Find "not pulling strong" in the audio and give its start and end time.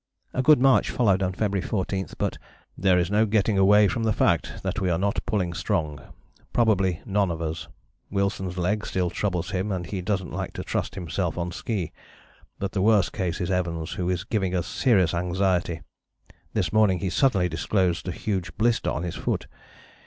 4.97-6.01